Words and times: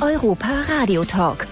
Europa 0.00 0.48
Radio 0.78 1.04
Talk. 1.04 1.48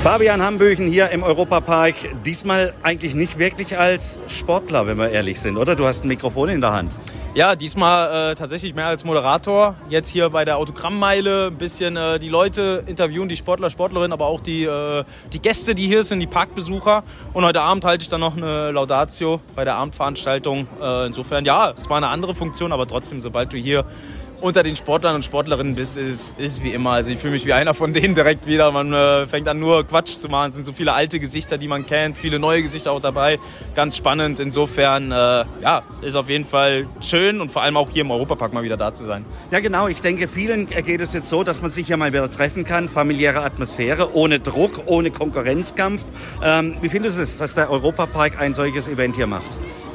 Fabian 0.00 0.42
Hambüchen 0.42 0.88
hier 0.88 1.10
im 1.10 1.22
Europapark. 1.22 1.94
Diesmal 2.24 2.74
eigentlich 2.82 3.14
nicht 3.14 3.38
wirklich 3.38 3.78
als 3.78 4.18
Sportler, 4.26 4.88
wenn 4.88 4.98
wir 4.98 5.10
ehrlich 5.10 5.38
sind, 5.38 5.56
oder? 5.56 5.76
Du 5.76 5.86
hast 5.86 6.04
ein 6.04 6.08
Mikrofon 6.08 6.48
in 6.48 6.60
der 6.60 6.72
Hand. 6.72 6.98
Ja, 7.34 7.54
diesmal 7.54 8.32
äh, 8.32 8.34
tatsächlich 8.34 8.74
mehr 8.74 8.86
als 8.86 9.04
Moderator. 9.04 9.76
Jetzt 9.88 10.08
hier 10.08 10.28
bei 10.30 10.44
der 10.44 10.56
Autogrammmeile 10.56 11.46
ein 11.46 11.56
bisschen 11.56 11.96
äh, 11.96 12.18
die 12.18 12.28
Leute 12.28 12.82
interviewen, 12.88 13.28
die 13.28 13.36
Sportler, 13.36 13.70
Sportlerinnen, 13.70 14.12
aber 14.12 14.26
auch 14.26 14.40
die, 14.40 14.64
äh, 14.64 15.04
die 15.32 15.40
Gäste, 15.40 15.76
die 15.76 15.86
hier 15.86 16.02
sind, 16.02 16.18
die 16.18 16.26
Parkbesucher. 16.26 17.04
Und 17.32 17.44
heute 17.44 17.62
Abend 17.62 17.84
halte 17.84 18.02
ich 18.02 18.08
dann 18.08 18.20
noch 18.20 18.36
eine 18.36 18.72
Laudatio 18.72 19.40
bei 19.54 19.64
der 19.64 19.76
Abendveranstaltung. 19.76 20.66
Äh, 20.82 21.06
insofern, 21.06 21.44
ja, 21.44 21.70
es 21.76 21.88
war 21.88 21.98
eine 21.98 22.08
andere 22.08 22.34
Funktion, 22.34 22.72
aber 22.72 22.88
trotzdem, 22.88 23.20
sobald 23.20 23.52
du 23.52 23.56
hier 23.56 23.84
unter 24.40 24.62
den 24.62 24.76
Sportlern 24.76 25.14
und 25.14 25.24
Sportlerinnen 25.24 25.74
bist, 25.74 25.96
ist, 25.96 26.38
ist 26.38 26.62
wie 26.64 26.70
immer. 26.70 26.92
Also 26.92 27.10
ich 27.10 27.18
fühle 27.18 27.32
mich 27.32 27.46
wie 27.46 27.52
einer 27.52 27.74
von 27.74 27.92
denen 27.92 28.14
direkt 28.14 28.46
wieder. 28.46 28.70
Man 28.70 28.92
äh, 28.92 29.26
fängt 29.26 29.48
an 29.48 29.58
nur 29.58 29.86
Quatsch 29.86 30.16
zu 30.16 30.28
machen. 30.28 30.48
Es 30.48 30.54
sind 30.54 30.64
so 30.64 30.72
viele 30.72 30.92
alte 30.92 31.20
Gesichter, 31.20 31.58
die 31.58 31.68
man 31.68 31.86
kennt, 31.86 32.18
viele 32.18 32.38
neue 32.38 32.62
Gesichter 32.62 32.92
auch 32.92 33.00
dabei. 33.00 33.38
Ganz 33.74 33.96
spannend. 33.96 34.40
Insofern, 34.40 35.12
äh, 35.12 35.44
ja, 35.62 35.82
ist 36.02 36.16
auf 36.16 36.28
jeden 36.28 36.46
Fall 36.46 36.86
schön 37.00 37.40
und 37.40 37.50
vor 37.50 37.62
allem 37.62 37.76
auch 37.76 37.90
hier 37.90 38.02
im 38.02 38.10
Europapark 38.10 38.52
mal 38.52 38.62
wieder 38.62 38.76
da 38.76 38.92
zu 38.92 39.04
sein. 39.04 39.24
Ja, 39.50 39.60
genau. 39.60 39.88
Ich 39.88 40.00
denke, 40.00 40.28
vielen 40.28 40.66
geht 40.66 41.00
es 41.00 41.12
jetzt 41.12 41.28
so, 41.28 41.44
dass 41.44 41.62
man 41.62 41.70
sich 41.70 41.88
ja 41.88 41.96
mal 41.96 42.12
wieder 42.12 42.30
treffen 42.30 42.64
kann. 42.64 42.88
Familiäre 42.88 43.42
Atmosphäre, 43.42 44.14
ohne 44.14 44.40
Druck, 44.40 44.82
ohne 44.86 45.10
Konkurrenzkampf. 45.10 46.02
Ähm, 46.42 46.76
wie 46.80 46.88
findest 46.88 47.18
du 47.18 47.22
es, 47.22 47.38
dass 47.38 47.54
der 47.54 47.70
Europapark 47.70 48.40
ein 48.40 48.54
solches 48.54 48.88
Event 48.88 49.16
hier 49.16 49.26
macht? 49.26 49.46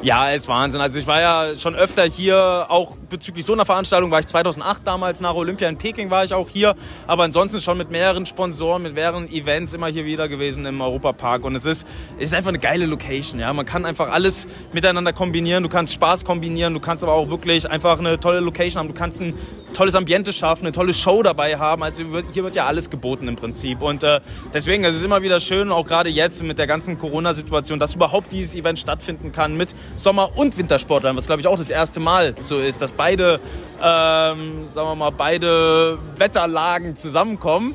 Ja, 0.06 0.30
ist 0.30 0.46
Wahnsinn. 0.46 0.80
Also 0.80 1.00
ich 1.00 1.08
war 1.08 1.20
ja 1.20 1.58
schon 1.58 1.74
öfter 1.74 2.04
hier, 2.04 2.66
auch 2.68 2.96
bezüglich 3.10 3.44
so 3.44 3.54
einer 3.54 3.66
Veranstaltung 3.66 4.12
war 4.12 4.20
ich 4.20 4.28
2008 4.28 4.86
damals 4.86 5.20
nach 5.20 5.34
Olympia 5.34 5.68
in 5.68 5.78
Peking 5.78 6.10
war 6.10 6.24
ich 6.24 6.32
auch 6.32 6.48
hier, 6.48 6.76
aber 7.08 7.24
ansonsten 7.24 7.60
schon 7.60 7.76
mit 7.76 7.90
mehreren 7.90 8.24
Sponsoren, 8.24 8.82
mit 8.82 8.94
mehreren 8.94 9.28
Events 9.28 9.74
immer 9.74 9.88
hier 9.88 10.04
wieder 10.04 10.28
gewesen 10.28 10.64
im 10.64 10.80
Europapark 10.80 11.42
und 11.44 11.56
es 11.56 11.66
ist, 11.66 11.88
ist 12.18 12.34
einfach 12.34 12.50
eine 12.50 12.60
geile 12.60 12.86
Location. 12.86 13.40
Ja, 13.40 13.52
man 13.52 13.66
kann 13.66 13.84
einfach 13.84 14.08
alles 14.08 14.46
miteinander 14.72 15.12
kombinieren. 15.12 15.64
Du 15.64 15.68
kannst 15.68 15.92
Spaß 15.94 16.24
kombinieren, 16.24 16.72
du 16.72 16.78
kannst 16.78 17.02
aber 17.02 17.14
auch 17.14 17.28
wirklich 17.28 17.68
einfach 17.68 17.98
eine 17.98 18.20
tolle 18.20 18.38
Location 18.38 18.78
haben. 18.78 18.86
Du 18.86 18.94
kannst 18.94 19.20
ein 19.20 19.34
tolles 19.76 19.94
Ambiente 19.94 20.32
schaffen, 20.32 20.66
eine 20.66 20.72
tolle 20.72 20.94
Show 20.94 21.22
dabei 21.22 21.58
haben. 21.58 21.82
Also 21.82 22.02
hier 22.32 22.42
wird 22.42 22.54
ja 22.54 22.66
alles 22.66 22.90
geboten 22.90 23.28
im 23.28 23.36
Prinzip 23.36 23.82
und 23.82 24.02
äh, 24.02 24.20
deswegen 24.52 24.84
es 24.84 24.94
ist 24.94 24.96
es 24.96 25.04
immer 25.04 25.22
wieder 25.22 25.40
schön, 25.40 25.70
auch 25.70 25.86
gerade 25.86 26.08
jetzt 26.10 26.42
mit 26.42 26.58
der 26.58 26.66
ganzen 26.66 26.98
Corona-Situation, 26.98 27.78
dass 27.78 27.94
überhaupt 27.94 28.32
dieses 28.32 28.54
Event 28.54 28.78
stattfinden 28.78 29.32
kann 29.32 29.56
mit 29.56 29.74
Sommer- 29.96 30.36
und 30.36 30.56
Wintersportlern, 30.56 31.16
was 31.16 31.26
glaube 31.26 31.40
ich 31.40 31.46
auch 31.46 31.58
das 31.58 31.70
erste 31.70 32.00
Mal 32.00 32.34
so 32.40 32.58
ist, 32.58 32.82
dass 32.82 32.92
beide, 32.92 33.40
ähm, 33.82 34.68
sagen 34.68 34.88
wir 34.88 34.94
mal, 34.94 35.10
beide 35.10 35.98
Wetterlagen 36.16 36.96
zusammenkommen. 36.96 37.74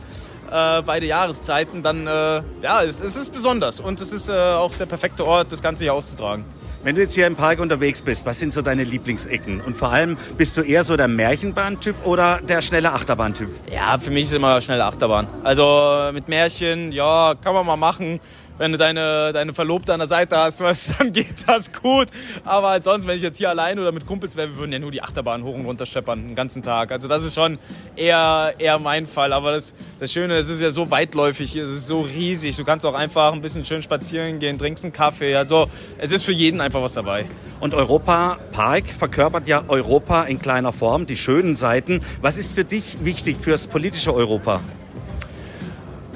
Äh, 0.51 0.81
beide 0.81 1.05
Jahreszeiten, 1.05 1.81
dann 1.81 2.07
äh, 2.07 2.41
ja, 2.61 2.83
es, 2.83 3.01
es, 3.01 3.15
ist 3.15 3.31
besonders 3.31 3.79
und 3.79 4.01
es 4.01 4.11
ist 4.11 4.27
äh, 4.27 4.33
auch 4.33 4.75
der 4.75 4.85
perfekte 4.85 5.25
Ort, 5.25 5.49
das 5.53 5.61
Ganze 5.61 5.85
hier 5.85 5.93
auszutragen. 5.93 6.43
Wenn 6.83 6.95
du 6.95 7.01
jetzt 7.01 7.13
hier 7.13 7.27
im 7.27 7.35
Park 7.35 7.59
unterwegs 7.59 8.01
bist, 8.01 8.25
was 8.25 8.39
sind 8.39 8.53
so 8.53 8.63
deine 8.63 8.83
Lieblingsecken? 8.83 9.61
Und 9.61 9.77
vor 9.77 9.91
allem, 9.91 10.17
bist 10.35 10.57
du 10.57 10.61
eher 10.61 10.83
so 10.83 10.97
der 10.97 11.07
Märchenbahn-Typ 11.07 12.07
oder 12.07 12.39
der 12.41 12.61
schnelle 12.63 12.91
Achterbahn-Typ? 12.91 13.49
Ja, 13.71 13.99
für 13.99 14.09
mich 14.09 14.23
ist 14.23 14.33
immer 14.33 14.59
schnelle 14.61 14.85
Achterbahn. 14.85 15.27
Also 15.43 16.09
mit 16.11 16.27
Märchen, 16.27 16.91
ja, 16.91 17.35
kann 17.43 17.53
man 17.53 17.67
mal 17.67 17.75
machen 17.75 18.19
wenn 18.57 18.71
du 18.71 18.77
deine, 18.77 19.33
deine 19.33 19.53
Verlobte 19.53 19.93
an 19.93 19.99
der 19.99 20.07
Seite 20.07 20.37
hast, 20.37 20.61
was, 20.61 20.93
dann 20.97 21.11
geht 21.11 21.47
das 21.47 21.71
gut. 21.71 22.07
Aber 22.43 22.69
ansonsten, 22.69 23.07
wenn 23.07 23.15
ich 23.15 23.21
jetzt 23.21 23.37
hier 23.37 23.49
allein 23.49 23.79
oder 23.79 23.91
mit 23.91 24.05
Kumpels 24.05 24.35
wäre, 24.35 24.49
wir 24.49 24.57
würden 24.57 24.71
ja 24.71 24.79
nur 24.79 24.91
die 24.91 25.01
Achterbahn 25.01 25.43
hoch 25.43 25.55
und 25.55 25.65
runter 25.65 25.85
scheppern 25.85 26.27
den 26.27 26.35
ganzen 26.35 26.61
Tag. 26.61 26.91
Also 26.91 27.07
das 27.07 27.23
ist 27.23 27.35
schon 27.35 27.59
eher, 27.95 28.53
eher 28.57 28.79
mein 28.79 29.07
Fall. 29.07 29.33
Aber 29.33 29.51
das, 29.51 29.73
das 29.99 30.11
Schöne, 30.11 30.35
es 30.35 30.49
ist 30.49 30.61
ja 30.61 30.71
so 30.71 30.89
weitläufig 30.91 31.55
es 31.55 31.69
ist 31.69 31.87
so 31.87 32.01
riesig. 32.01 32.55
Du 32.55 32.63
kannst 32.63 32.85
auch 32.85 32.93
einfach 32.93 33.33
ein 33.33 33.41
bisschen 33.41 33.65
schön 33.65 33.81
spazieren 33.81 34.39
gehen, 34.39 34.57
trinkst 34.57 34.83
einen 34.83 34.93
Kaffee. 34.93 35.35
Also 35.35 35.67
es 35.97 36.11
ist 36.11 36.23
für 36.23 36.31
jeden 36.31 36.61
einfach 36.61 36.81
was 36.81 36.93
dabei. 36.93 37.25
Und 37.59 37.73
Europa 37.73 38.37
Park 38.51 38.87
verkörpert 38.87 39.47
ja 39.47 39.63
Europa 39.67 40.23
in 40.23 40.39
kleiner 40.39 40.73
Form, 40.73 41.05
die 41.05 41.17
schönen 41.17 41.55
Seiten. 41.55 42.01
Was 42.21 42.37
ist 42.37 42.55
für 42.55 42.63
dich 42.63 42.97
wichtig 43.03 43.37
fürs 43.39 43.67
politische 43.67 44.13
Europa? 44.13 44.61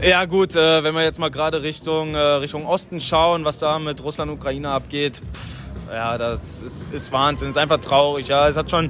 Ja 0.01 0.25
gut, 0.25 0.56
äh, 0.56 0.83
wenn 0.83 0.94
wir 0.94 1.03
jetzt 1.03 1.19
mal 1.19 1.31
gerade 1.31 1.63
Richtung, 1.63 2.16
äh, 2.16 2.19
Richtung 2.19 2.66
Osten 2.66 3.00
schauen, 3.00 3.45
was 3.45 3.59
da 3.59 3.79
mit 3.79 4.03
Russland 4.03 4.29
und 4.29 4.38
Ukraine 4.38 4.69
abgeht, 4.69 5.22
pff, 5.33 5.91
ja, 5.91 6.17
das 6.17 6.61
ist, 6.61 6.94
ist 6.94 7.11
Wahnsinn, 7.13 7.50
ist 7.50 7.57
einfach 7.57 7.79
traurig. 7.79 8.28
Ja, 8.28 8.45
es 8.47 8.57
hat 8.57 8.69
schon, 8.69 8.89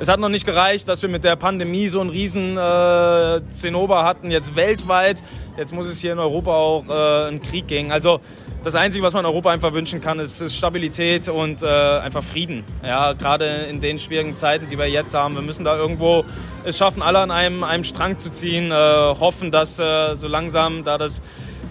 es 0.00 0.08
hat 0.08 0.18
noch 0.18 0.30
nicht 0.30 0.46
gereicht, 0.46 0.88
dass 0.88 1.02
wir 1.02 1.10
mit 1.10 1.24
der 1.24 1.36
Pandemie 1.36 1.88
so 1.88 2.00
einen 2.00 2.08
riesen 2.08 2.56
äh, 2.56 3.42
Zinnober 3.50 4.04
hatten, 4.04 4.30
jetzt 4.30 4.56
weltweit. 4.56 5.22
Jetzt 5.58 5.74
muss 5.74 5.86
es 5.88 6.00
hier 6.00 6.12
in 6.12 6.18
Europa 6.18 6.52
auch 6.52 6.88
äh, 6.88 7.28
einen 7.28 7.42
Krieg 7.42 7.68
gehen. 7.68 7.92
Also 7.92 8.20
das 8.62 8.74
Einzige, 8.74 9.04
was 9.04 9.12
man 9.12 9.24
Europa 9.24 9.50
einfach 9.50 9.72
wünschen 9.72 10.00
kann, 10.00 10.18
ist, 10.18 10.40
ist 10.40 10.56
Stabilität 10.56 11.28
und 11.28 11.62
äh, 11.62 11.66
einfach 11.66 12.22
Frieden. 12.22 12.64
Ja, 12.82 13.12
gerade 13.12 13.46
in 13.70 13.80
den 13.80 13.98
schwierigen 13.98 14.36
Zeiten, 14.36 14.66
die 14.68 14.76
wir 14.76 14.88
jetzt 14.88 15.14
haben. 15.14 15.34
Wir 15.34 15.42
müssen 15.42 15.64
da 15.64 15.76
irgendwo 15.76 16.24
es 16.64 16.76
schaffen, 16.76 17.02
alle 17.02 17.20
an 17.20 17.30
einem, 17.30 17.62
einem 17.62 17.84
Strang 17.84 18.18
zu 18.18 18.30
ziehen, 18.30 18.72
äh, 18.72 18.74
hoffen, 18.74 19.50
dass 19.50 19.78
äh, 19.78 20.14
so 20.14 20.26
langsam 20.26 20.82
da 20.82 20.98
das 20.98 21.22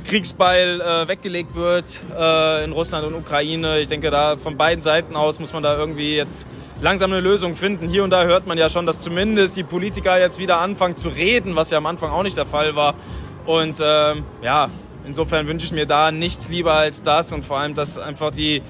Kriegsbeil 0.05 0.81
äh, 0.81 1.07
weggelegt 1.07 1.55
wird 1.55 1.99
äh, 2.17 2.63
in 2.63 2.71
Russland 2.71 3.05
und 3.07 3.15
Ukraine. 3.15 3.79
Ich 3.79 3.87
denke, 3.87 4.11
da 4.11 4.37
von 4.37 4.55
beiden 4.55 4.83
Seiten 4.83 5.15
aus 5.15 5.39
muss 5.39 5.51
man 5.51 5.63
da 5.63 5.77
irgendwie 5.77 6.15
jetzt 6.15 6.47
langsam 6.79 7.11
eine 7.11 7.21
Lösung 7.21 7.55
finden. 7.55 7.89
Hier 7.89 8.03
und 8.03 8.11
da 8.11 8.23
hört 8.23 8.45
man 8.45 8.57
ja 8.57 8.69
schon, 8.69 8.85
dass 8.85 9.01
zumindest 9.01 9.57
die 9.57 9.63
Politiker 9.63 10.19
jetzt 10.19 10.39
wieder 10.39 10.59
anfangen 10.59 10.95
zu 10.95 11.09
reden, 11.09 11.55
was 11.55 11.71
ja 11.71 11.79
am 11.79 11.87
Anfang 11.87 12.11
auch 12.11 12.23
nicht 12.23 12.37
der 12.37 12.45
Fall 12.45 12.75
war. 12.75 12.93
Und 13.45 13.79
äh, 13.79 14.15
ja, 14.43 14.69
Insofern 15.05 15.47
wünsche 15.47 15.65
ich 15.67 15.71
mir 15.71 15.85
da 15.85 16.11
nichts 16.11 16.49
lieber 16.49 16.73
als 16.73 17.03
das 17.03 17.31
und 17.31 17.45
vor 17.45 17.59
allem, 17.59 17.73
dass 17.73 17.97
einfach 17.97 18.31
die, 18.31 18.61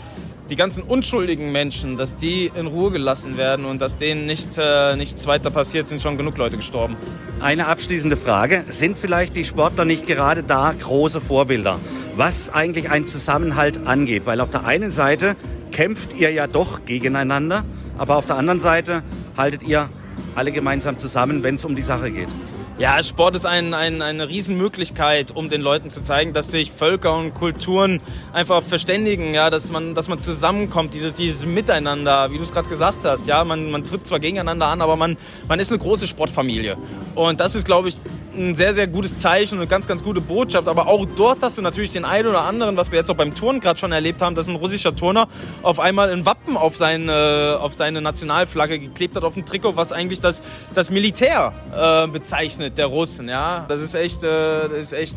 die 0.50 0.56
ganzen 0.56 0.84
unschuldigen 0.84 1.52
Menschen, 1.52 1.98
dass 1.98 2.16
die 2.16 2.52
in 2.54 2.68
Ruhe 2.68 2.92
gelassen 2.92 3.38
werden 3.38 3.66
und 3.66 3.82
dass 3.82 3.98
denen 3.98 4.26
nicht, 4.26 4.58
äh, 4.58 4.96
nichts 4.96 5.26
weiter 5.28 5.50
passiert, 5.50 5.88
sind 5.88 6.02
schon 6.02 6.18
genug 6.18 6.38
Leute 6.38 6.58
gestorben. 6.58 6.98
Eine 7.40 7.68
abschließende 7.68 8.18
Frage. 8.18 8.64
Sind 8.70 9.00
vielleicht 9.00 9.36
die 9.36 9.46
Sportler 9.46 9.86
nicht 9.86 10.06
gerade 10.06 10.44
da 10.44 10.74
große 10.78 11.22
Vorbilder, 11.22 11.80
was 12.16 12.54
eigentlich 12.54 12.90
einen 12.90 13.08
Zusammenhalt 13.08 13.88
angeht? 13.88 14.26
Weil 14.26 14.42
auf 14.42 14.50
der 14.50 14.66
einen 14.66 14.92
Seite 14.92 15.36
kämpft 15.72 16.14
ihr 16.14 16.32
ja 16.32 16.48
doch 16.48 16.86
gegeneinander, 16.86 17.64
aber 17.98 18.18
auf 18.18 18.26
der 18.26 18.36
anderen 18.36 18.60
Seite 18.60 19.04
haltet 19.38 19.64
ihr 19.64 19.90
alle 20.36 20.52
gemeinsam 20.52 20.98
zusammen, 20.98 21.44
wenn 21.44 21.56
es 21.56 21.66
um 21.66 21.76
die 21.76 21.82
Sache 21.82 22.12
geht. 22.12 22.30
Ja, 22.78 23.02
Sport 23.02 23.38
ist 23.38 23.46
ein, 23.46 23.74
ein, 23.74 24.02
eine 24.02 24.28
Riesenmöglichkeit, 24.28 25.32
um 25.34 25.48
den 25.48 25.62
Leuten 25.62 25.90
zu 25.90 26.04
zeigen, 26.04 26.34
dass 26.34 26.52
sich 26.52 26.74
Völker 26.74 27.16
und 27.16 27.34
Kulturen 27.34 28.02
einfach 28.34 28.62
verständigen, 28.62 29.34
ja, 29.34 29.50
dass 29.50 29.72
man, 29.72 29.96
dass 29.96 30.10
man 30.10 30.20
zusammenkommt, 30.20 30.94
dieses, 30.94 31.14
dieses 31.14 31.46
Miteinander, 31.46 32.34
wie 32.34 32.38
du 32.38 32.44
es 32.44 32.52
gerade 32.52 32.68
gesagt 32.68 33.06
hast, 33.06 33.28
ja, 33.28 33.46
man, 33.46 33.72
man 33.72 33.86
tritt 33.86 34.06
zwar 34.06 34.20
gegeneinander 34.20 34.66
an, 34.66 34.82
aber 34.82 34.98
man, 34.98 35.16
man 35.48 35.58
ist 35.62 35.72
eine 35.72 35.80
große 35.80 36.06
Sportfamilie. 36.06 36.76
Und 37.16 37.40
das 37.40 37.56
ist, 37.56 37.66
glaube 37.66 37.88
ich, 37.88 37.98
ein 38.36 38.56
sehr, 38.56 38.74
sehr 38.74 38.88
gutes 38.88 39.18
Zeichen 39.18 39.60
und 39.60 39.70
ganz, 39.70 39.88
ganz 39.88 40.04
gute 40.04 40.22
Botschaft. 40.22 40.68
Aber 40.68 40.88
auch 40.88 41.06
dort 41.06 41.42
hast 41.44 41.58
du 41.58 41.62
natürlich 41.62 41.92
den 41.92 42.06
einen 42.06 42.28
oder 42.28 42.42
anderen, 42.42 42.78
was 42.78 42.92
wir 42.92 43.00
jetzt 43.00 43.10
auch 43.10 43.16
beim 43.16 43.34
Turnen 43.34 43.60
gerade 43.60 43.80
schon 43.80 43.92
erlebt 43.92 44.22
haben, 44.22 44.36
dass 44.36 44.48
ein 44.48 44.56
russischer 44.56 44.96
Turner 44.96 45.28
auf 45.64 45.80
einmal 45.80 46.12
ein 46.12 46.26
Wappen 46.26 46.58
auf 46.58 46.78
seine, 46.78 47.58
auf 47.62 47.74
seine 47.74 48.02
Nationalflagge 48.02 48.80
geklebt 48.80 49.16
hat, 49.16 49.24
auf 49.24 49.34
dem 49.34 49.46
Trikot, 49.46 49.76
was 49.76 49.92
eigentlich 49.92 50.20
das, 50.20 50.44
das 50.74 50.90
Militär 50.90 51.54
äh, 51.76 52.08
bezeichnet, 52.08 52.78
der 52.78 52.88
Russen. 52.88 53.30
Ja, 53.30 53.66
das 53.68 53.82
ist 53.82 53.96
echt, 53.96 54.24
äh, 54.24 54.70
das 54.70 54.78
ist 54.78 54.94
echt, 54.94 55.16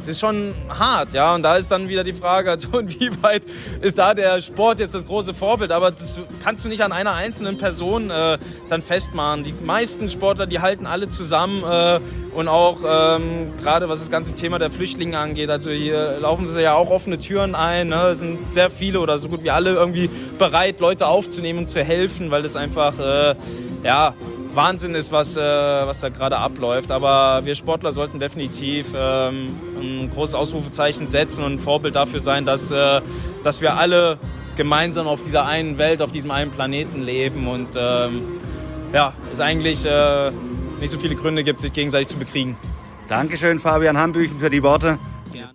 das 0.00 0.08
ist 0.08 0.20
schon 0.20 0.54
hart. 0.68 1.14
Ja, 1.14 1.34
und 1.34 1.42
da 1.42 1.56
ist 1.56 1.70
dann 1.70 1.88
wieder 1.88 2.04
die 2.04 2.12
Frage, 2.12 2.50
also 2.50 2.78
inwieweit 2.78 3.42
ist 3.80 3.98
da 3.98 4.14
der 4.14 4.40
Sport 4.40 4.80
jetzt 4.80 4.94
das 4.94 5.06
große 5.06 5.34
Vorbild? 5.34 5.72
Aber 5.72 5.90
das 5.90 6.20
kannst 6.42 6.64
du 6.64 6.68
nicht 6.68 6.82
an 6.82 6.92
einer 6.92 7.12
einzelnen 7.12 7.58
Person 7.58 8.10
äh, 8.10 8.38
dann 8.68 8.82
festmachen. 8.82 9.44
Die 9.44 9.54
meisten 9.64 10.10
Sportler, 10.10 10.46
die 10.46 10.60
halten 10.60 10.86
alle 10.86 11.08
zusammen 11.08 11.62
äh, 11.64 12.00
und 12.34 12.48
auch 12.48 12.78
ähm, 12.86 13.52
gerade 13.60 13.88
was 13.88 14.00
das 14.00 14.10
ganze 14.10 14.34
Thema 14.34 14.58
der 14.58 14.70
Flüchtlinge 14.70 15.18
angeht. 15.18 15.50
Also 15.50 15.70
hier 15.70 16.18
laufen 16.20 16.48
sie 16.48 16.62
ja 16.62 16.74
auch 16.74 16.90
offene 16.90 17.18
Türen 17.18 17.54
ein. 17.54 17.88
Ne? 17.88 18.08
Es 18.08 18.20
sind 18.20 18.52
sehr 18.52 18.70
viele 18.70 19.00
oder 19.00 19.18
so 19.18 19.28
gut 19.28 19.42
wie 19.42 19.50
alle 19.50 19.74
irgendwie 19.74 20.08
bereit, 20.38 20.80
Leute 20.80 21.06
aufzunehmen 21.06 21.60
und 21.60 21.70
zu 21.70 21.84
helfen, 21.84 22.30
weil 22.30 22.42
das 22.42 22.56
einfach 22.56 22.98
äh, 22.98 23.34
ja, 23.82 24.14
Wahnsinn 24.54 24.94
ist, 24.94 25.12
was, 25.12 25.36
äh, 25.36 25.40
was 25.40 26.00
da 26.00 26.08
gerade 26.08 26.38
abläuft. 26.38 26.90
Aber 26.90 27.44
wir 27.44 27.54
Sportler 27.54 27.92
sollten 27.92 28.18
definitiv 28.18 28.88
ähm, 28.94 29.56
ein 29.80 30.10
großes 30.10 30.34
Ausrufezeichen 30.34 31.06
setzen 31.06 31.44
und 31.44 31.54
ein 31.54 31.58
Vorbild 31.58 31.96
dafür 31.96 32.20
sein, 32.20 32.44
dass, 32.44 32.70
äh, 32.70 33.00
dass 33.42 33.60
wir 33.60 33.76
alle 33.76 34.18
gemeinsam 34.56 35.06
auf 35.06 35.22
dieser 35.22 35.46
einen 35.46 35.78
Welt, 35.78 36.02
auf 36.02 36.10
diesem 36.10 36.30
einen 36.30 36.50
Planeten 36.50 37.02
leben. 37.02 37.46
Und 37.46 37.76
ähm, 37.76 38.22
ja, 38.92 39.14
ist 39.30 39.40
eigentlich 39.40 39.84
äh, 39.84 40.30
nicht 40.80 40.90
so 40.90 40.98
viele 40.98 41.14
Gründe 41.14 41.44
gibt, 41.44 41.60
sich 41.60 41.72
gegenseitig 41.72 42.08
zu 42.08 42.16
bekriegen. 42.16 42.56
Dankeschön, 43.08 43.58
Fabian 43.58 43.98
Hambüchen, 43.98 44.38
für 44.38 44.50
die 44.50 44.62
Worte. 44.62 44.98
Ja. 45.32 45.46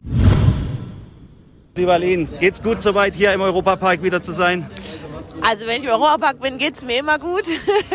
Lieber 1.75 1.99
Lehn, 1.99 2.27
geht's 2.39 2.61
gut 2.61 2.81
soweit 2.81 3.15
hier 3.15 3.33
im 3.33 3.41
Europapark 3.41 4.01
wieder 4.01 4.21
zu 4.21 4.31
sein? 4.31 4.69
Also 5.41 5.65
wenn 5.65 5.79
ich 5.79 5.85
im 5.85 5.91
Europapark 5.91 6.39
bin, 6.39 6.57
geht's 6.57 6.83
mir 6.83 6.99
immer 6.99 7.19
gut. 7.19 7.45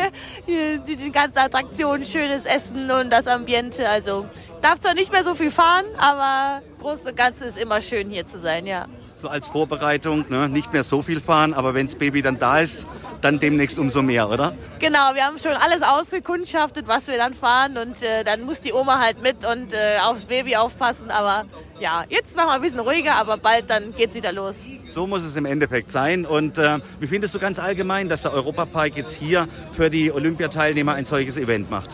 die, 0.47 0.97
die 0.97 1.11
ganzen 1.13 1.39
Attraktionen, 1.39 2.05
schönes 2.05 2.45
Essen 2.45 2.91
und 2.91 3.11
das 3.11 3.27
Ambiente. 3.27 3.89
Also 3.89 4.27
darf 4.61 4.81
zwar 4.81 4.95
nicht 4.95 5.13
mehr 5.13 5.25
so 5.25 5.35
viel 5.35 5.51
fahren, 5.51 5.85
aber 5.99 6.63
groß 6.81 7.01
und 7.01 7.17
ganze 7.17 7.47
ist 7.47 7.59
immer 7.59 7.83
schön 7.83 8.11
hier 8.11 8.27
zu 8.27 8.39
sein, 8.41 8.67
ja. 8.67 8.87
So 9.21 9.29
als 9.29 9.49
Vorbereitung, 9.49 10.25
ne? 10.31 10.49
nicht 10.49 10.73
mehr 10.73 10.83
so 10.83 11.03
viel 11.03 11.21
fahren, 11.21 11.53
aber 11.53 11.75
wenn 11.75 11.85
das 11.85 11.95
Baby 11.95 12.23
dann 12.23 12.39
da 12.39 12.61
ist, 12.61 12.87
dann 13.21 13.39
demnächst 13.39 13.79
umso 13.79 14.01
mehr, 14.01 14.31
oder? 14.31 14.55
Genau, 14.79 15.13
wir 15.13 15.27
haben 15.27 15.39
schon 15.39 15.53
alles 15.53 15.83
ausgekundschaftet, 15.83 16.89
was 16.89 17.07
wir 17.07 17.19
dann 17.19 17.35
fahren 17.35 17.77
und 17.77 18.03
äh, 18.03 18.25
dann 18.25 18.45
muss 18.45 18.63
die 18.63 18.73
Oma 18.73 18.99
halt 18.99 19.23
mit 19.23 19.45
und 19.45 19.75
äh, 19.75 19.99
aufs 20.03 20.25
Baby 20.25 20.57
aufpassen, 20.57 21.11
aber 21.11 21.45
ja, 21.81 22.05
jetzt 22.09 22.35
machen 22.35 22.49
wir 22.49 22.53
ein 22.55 22.63
bisschen 22.63 22.81
ruhiger, 22.81 23.17
aber 23.17 23.37
bald 23.37 23.69
dann 23.69 23.95
geht's 23.95 24.15
wieder 24.15 24.33
los. 24.33 24.55
So 24.89 25.07
muss 25.07 25.23
es 25.23 25.37
im 25.37 25.45
Endeffekt 25.45 25.91
sein. 25.91 26.25
Und 26.25 26.57
äh, 26.57 26.79
wie 26.99 27.07
findest 27.07 27.35
du 27.35 27.39
ganz 27.39 27.59
allgemein, 27.59 28.09
dass 28.09 28.23
der 28.23 28.33
Europapark 28.33 28.97
jetzt 28.97 29.15
hier 29.15 29.49
für 29.77 29.91
die 29.91 30.11
Olympiateilnehmer 30.13 30.95
ein 30.95 31.05
solches 31.05 31.37
Event 31.37 31.71
macht? 31.71 31.91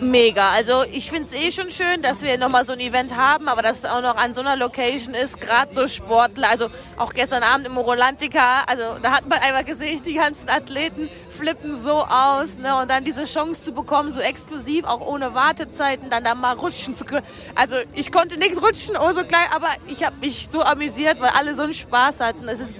Mega. 0.00 0.50
Also 0.50 0.84
ich 0.92 1.08
finde 1.08 1.24
es 1.24 1.32
eh 1.32 1.50
schon 1.50 1.70
schön, 1.70 2.02
dass 2.02 2.22
wir 2.22 2.36
nochmal 2.38 2.66
so 2.66 2.72
ein 2.72 2.80
Event 2.80 3.16
haben, 3.16 3.48
aber 3.48 3.62
dass 3.62 3.78
es 3.78 3.84
auch 3.84 4.02
noch 4.02 4.16
an 4.16 4.34
so 4.34 4.40
einer 4.40 4.56
Location 4.56 5.14
ist, 5.14 5.40
gerade 5.40 5.74
so 5.74 5.88
Sportler. 5.88 6.48
Also 6.50 6.68
auch 6.96 7.12
gestern 7.12 7.42
Abend 7.42 7.66
im 7.66 7.74
Morolantica, 7.74 8.64
also 8.66 8.98
da 9.02 9.12
hat 9.12 9.28
man 9.28 9.38
einfach 9.38 9.64
gesehen, 9.64 10.02
die 10.02 10.14
ganzen 10.14 10.48
Athleten 10.48 11.08
flippen 11.28 11.80
so 11.80 12.04
aus. 12.04 12.58
Ne? 12.58 12.76
Und 12.80 12.90
dann 12.90 13.04
diese 13.04 13.24
Chance 13.24 13.62
zu 13.62 13.72
bekommen, 13.72 14.12
so 14.12 14.20
exklusiv, 14.20 14.84
auch 14.84 15.00
ohne 15.00 15.34
Wartezeiten, 15.34 16.10
dann 16.10 16.24
da 16.24 16.34
mal 16.34 16.54
rutschen 16.54 16.96
zu 16.96 17.04
können. 17.04 17.26
Also 17.54 17.76
ich 17.94 18.10
konnte 18.10 18.36
nichts 18.38 18.60
rutschen, 18.60 18.96
oh 18.96 19.12
so 19.12 19.24
klein, 19.24 19.46
aber 19.54 19.68
ich 19.86 20.04
habe 20.04 20.16
mich 20.16 20.48
so 20.50 20.62
amüsiert, 20.62 21.20
weil 21.20 21.30
alle 21.30 21.54
so 21.54 21.62
einen 21.62 21.74
Spaß 21.74 22.20
hatten. 22.20 22.48
Es 22.48 22.60
ist 22.60 22.74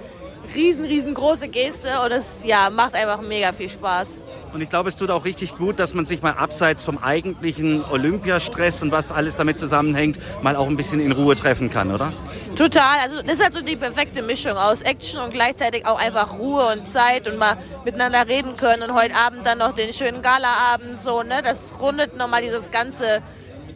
riesen, 0.53 0.85
riesengroße 0.85 1.47
Geste 1.47 2.01
und 2.03 2.11
es 2.11 2.43
ja, 2.43 2.69
macht 2.69 2.93
einfach 2.93 3.21
mega 3.21 3.53
viel 3.53 3.69
Spaß. 3.69 4.24
Und 4.55 4.61
ich 4.61 4.69
glaube, 4.69 4.87
es 4.87 4.95
tut 4.95 5.11
auch 5.11 5.25
richtig 5.25 5.57
gut, 5.57 5.79
dass 5.79 5.93
man 5.93 6.05
sich 6.05 6.21
mal 6.21 6.31
abseits 6.31 6.81
vom 6.81 6.97
eigentlichen 6.97 7.83
Olympiastress 7.83 8.81
und 8.83 8.89
was 8.89 9.11
alles 9.11 9.35
damit 9.35 9.59
zusammenhängt, 9.59 10.17
mal 10.43 10.55
auch 10.55 10.67
ein 10.67 10.77
bisschen 10.77 11.01
in 11.01 11.11
Ruhe 11.11 11.35
treffen 11.35 11.69
kann, 11.69 11.91
oder? 11.91 12.13
Total. 12.55 12.99
Also 13.03 13.21
das 13.21 13.33
ist 13.33 13.43
halt 13.43 13.53
so 13.53 13.61
die 13.61 13.75
perfekte 13.75 14.21
Mischung 14.21 14.53
aus 14.53 14.79
Action 14.79 15.19
und 15.19 15.33
gleichzeitig 15.33 15.85
auch 15.85 15.99
einfach 15.99 16.39
Ruhe 16.39 16.71
und 16.71 16.87
Zeit 16.87 17.27
und 17.27 17.37
mal 17.37 17.57
miteinander 17.83 18.29
reden 18.29 18.55
können 18.55 18.83
und 18.83 18.95
heute 18.95 19.13
Abend 19.17 19.45
dann 19.45 19.57
noch 19.57 19.75
den 19.75 19.91
schönen 19.91 20.21
Galaabend 20.21 21.01
so, 21.01 21.21
ne? 21.21 21.41
Das 21.43 21.81
rundet 21.81 22.15
nochmal 22.15 22.41
dieses 22.41 22.71
ganze 22.71 23.21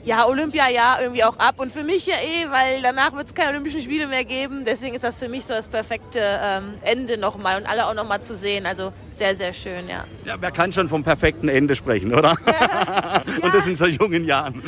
ja, 0.04 0.25
Olympia-Jahr 0.25 1.01
irgendwie 1.01 1.24
auch 1.24 1.38
ab. 1.38 1.56
Und 1.57 1.72
für 1.72 1.84
mich 1.84 2.06
ja 2.06 2.16
eh, 2.16 2.50
weil 2.50 2.81
danach 2.81 3.13
wird 3.13 3.28
es 3.28 3.34
keine 3.34 3.50
Olympischen 3.51 3.81
Spiele 3.81 4.07
mehr 4.07 4.24
geben. 4.25 4.63
Deswegen 4.66 4.96
ist 4.96 5.04
das 5.04 5.19
für 5.19 5.30
mich 5.30 5.46
so 5.46 5.54
das 5.54 5.68
perfekte 5.68 6.19
ähm, 6.22 6.74
Ende 6.81 7.18
nochmal 7.18 7.57
und 7.60 7.68
alle 7.68 7.88
auch 7.88 7.94
nochmal 7.94 8.22
zu 8.22 8.36
sehen. 8.36 8.66
Also 8.66 8.94
sehr, 9.12 9.36
sehr 9.36 9.51
schön, 9.51 9.90
ja. 9.90 10.06
Ja, 10.24 10.36
wer 10.40 10.51
kann 10.51 10.72
schon 10.72 10.88
vom 10.88 11.04
perfekten 11.04 11.50
Ende 11.50 11.75
sprechen, 11.75 12.13
oder? 12.13 12.36
ja. 12.46 13.22
Und 13.42 13.54
das 13.54 13.68
in 13.68 13.75
so 13.75 13.86
jungen 13.86 14.24
Jahren. 14.24 14.62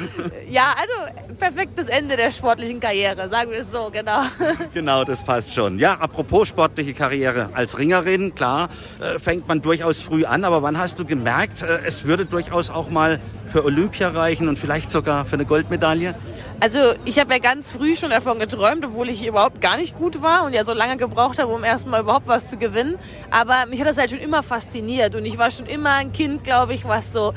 Ja, 0.50 0.75
also 0.78 1.31
perfektes 1.42 1.88
Ende 1.88 2.18
der 2.18 2.30
sportlichen 2.30 2.80
Karriere, 2.80 3.28
sagen 3.28 3.50
wir 3.50 3.62
es 3.62 3.72
so, 3.72 3.90
genau. 3.92 4.22
Genau, 4.76 5.04
das 5.04 5.24
passt 5.24 5.56
schon. 5.56 5.80
Ja, 5.80 5.94
apropos 5.94 6.48
sportliche 6.48 6.94
Karriere. 6.94 7.50
Als 7.54 7.80
Ringerin, 7.80 8.36
klar, 8.36 8.70
äh, 9.00 9.18
fängt 9.18 9.48
man 9.48 9.60
durchaus 9.64 10.04
früh 10.04 10.24
an, 10.24 10.44
aber 10.44 10.62
wann 10.62 10.78
hast 10.78 11.00
du 11.00 11.06
gemerkt, 11.06 11.64
äh, 11.64 11.80
es 11.84 12.06
würde 12.06 12.26
durchaus 12.26 12.70
auch 12.70 12.92
mal 12.92 13.20
für 13.52 13.66
Olympia 13.66 14.10
reichen 14.10 14.48
und 14.50 14.60
vielleicht 14.60 14.92
sogar 14.92 15.26
für 15.26 15.34
eine 15.34 15.46
Goldmedaille? 15.46 16.14
Also 16.60 16.78
ich 17.06 17.18
habe 17.18 17.34
ja 17.34 17.40
ganz 17.40 17.72
früh 17.72 17.96
schon 17.96 18.12
davon 18.12 18.38
geträumt, 18.38 18.86
obwohl 18.86 19.10
ich 19.10 19.26
überhaupt 19.26 19.62
gar 19.62 19.78
nicht 19.78 19.98
gut 19.98 20.22
war 20.22 20.46
und 20.46 20.54
ja 20.54 20.64
so 20.64 20.74
lange 20.74 20.96
gebraucht 20.96 21.40
habe, 21.40 21.52
um 21.52 21.64
erstmal 21.64 22.02
überhaupt 22.02 22.28
was 22.28 22.48
zu 22.48 22.58
gewinnen. 22.58 23.00
Aber 23.32 23.66
mich 23.66 23.80
hat 23.80 23.88
das 23.88 23.98
halt 23.98 24.12
schon 24.12 24.20
immer 24.20 24.44
fasziniert 24.44 25.16
und 25.16 25.26
ich 25.26 25.40
war 25.40 25.50
schon 25.50 25.66
immer 25.66 25.96
ein 25.96 26.12
Kind, 26.12 26.44
glaube 26.44 26.76
ich, 26.76 26.86
was 26.86 27.12
so 27.12 27.34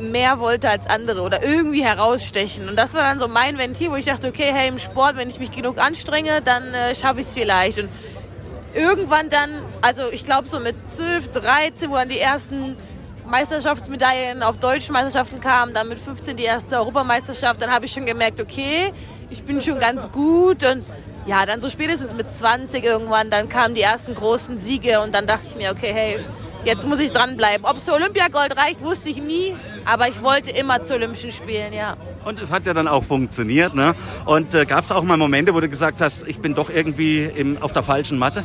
mehr 0.00 0.40
wollte 0.40 0.68
als 0.68 0.86
andere 0.86 1.22
oder 1.22 1.44
irgendwie 1.44 1.84
herausstechen. 1.84 2.68
Und 2.68 2.76
das 2.76 2.94
war 2.94 3.02
dann 3.02 3.18
so 3.18 3.28
mein 3.28 3.58
Ventil, 3.58 3.90
wo 3.90 3.96
ich 3.96 4.04
dachte, 4.04 4.28
okay, 4.28 4.50
hey, 4.52 4.68
im 4.68 4.78
Sport, 4.78 5.16
wenn 5.16 5.28
ich 5.28 5.38
mich 5.38 5.52
genug 5.52 5.78
anstrenge, 5.78 6.40
dann 6.42 6.74
äh, 6.74 6.94
schaffe 6.94 7.20
ich 7.20 7.26
es 7.26 7.34
vielleicht. 7.34 7.78
Und 7.78 7.88
irgendwann 8.74 9.28
dann, 9.28 9.50
also 9.82 10.02
ich 10.10 10.24
glaube 10.24 10.48
so 10.48 10.60
mit 10.60 10.76
12, 10.90 11.28
13, 11.30 11.90
wo 11.90 11.94
dann 11.94 12.08
die 12.08 12.18
ersten 12.18 12.76
Meisterschaftsmedaillen 13.26 14.42
auf 14.42 14.58
deutschen 14.58 14.92
Meisterschaften 14.92 15.40
kamen, 15.40 15.74
dann 15.74 15.88
mit 15.88 15.98
15 15.98 16.36
die 16.36 16.44
erste 16.44 16.76
Europameisterschaft, 16.76 17.62
dann 17.62 17.70
habe 17.70 17.86
ich 17.86 17.92
schon 17.92 18.06
gemerkt, 18.06 18.40
okay, 18.40 18.92
ich 19.30 19.42
bin 19.42 19.60
schon 19.60 19.78
ganz 19.78 20.10
gut 20.10 20.64
und 20.64 20.84
ja, 21.24 21.46
dann 21.46 21.60
so 21.60 21.70
spätestens 21.70 22.14
mit 22.14 22.28
20 22.28 22.84
irgendwann, 22.84 23.30
dann 23.30 23.48
kamen 23.48 23.74
die 23.74 23.80
ersten 23.80 24.14
großen 24.14 24.58
Siege 24.58 25.00
und 25.00 25.14
dann 25.14 25.26
dachte 25.26 25.46
ich 25.48 25.56
mir, 25.56 25.70
okay, 25.70 25.92
hey, 25.92 26.18
jetzt 26.64 26.86
muss 26.86 26.98
ich 26.98 27.12
dranbleiben. 27.12 27.64
Ob 27.64 27.76
es 27.76 27.88
Olympiagold 27.88 28.56
reicht, 28.56 28.82
wusste 28.82 29.08
ich 29.08 29.22
nie, 29.22 29.54
aber 29.84 30.08
ich 30.08 30.22
wollte 30.22 30.50
immer 30.50 30.84
zu 30.84 30.94
Olympischen 30.94 31.32
Spielen, 31.32 31.72
ja. 31.72 31.96
Und 32.24 32.40
es 32.40 32.50
hat 32.50 32.66
ja 32.66 32.74
dann 32.74 32.88
auch 32.88 33.04
funktioniert, 33.04 33.74
ne? 33.74 33.94
Und 34.24 34.54
äh, 34.54 34.64
gab 34.64 34.84
es 34.84 34.92
auch 34.92 35.02
mal 35.02 35.16
Momente, 35.16 35.54
wo 35.54 35.60
du 35.60 35.68
gesagt 35.68 36.00
hast, 36.00 36.26
ich 36.26 36.40
bin 36.40 36.54
doch 36.54 36.70
irgendwie 36.70 37.24
im, 37.24 37.60
auf 37.62 37.72
der 37.72 37.82
falschen 37.82 38.18
Matte? 38.18 38.44